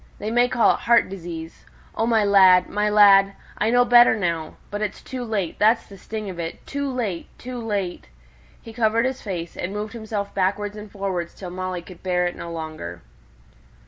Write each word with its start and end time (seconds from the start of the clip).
They 0.17 0.31
may 0.31 0.49
call 0.49 0.73
it 0.73 0.79
heart 0.79 1.09
disease 1.09 1.63
O 1.93 2.07
my 2.07 2.23
lad, 2.25 2.67
my 2.67 2.89
lad, 2.89 3.33
I 3.59 3.69
know 3.69 3.85
better 3.85 4.15
now; 4.15 4.55
but 4.71 4.81
it's 4.81 4.99
too 5.03 5.23
late 5.23 5.59
that's 5.59 5.85
the 5.85 5.95
sting 5.95 6.27
of 6.27 6.39
it 6.39 6.65
too 6.65 6.89
late, 6.91 7.27
too 7.37 7.59
late!" 7.59 8.07
He 8.59 8.73
covered 8.73 9.05
his 9.05 9.21
face, 9.21 9.55
and 9.55 9.73
moved 9.73 9.93
himself 9.93 10.33
backward 10.33 10.75
and 10.75 10.91
forward 10.91 11.29
till 11.29 11.51
Molly 11.51 11.83
could 11.83 12.01
bear 12.01 12.25
it 12.25 12.35
no 12.35 12.51
longer. 12.51 13.03